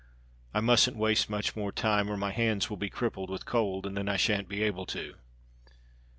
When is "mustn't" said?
0.61-0.97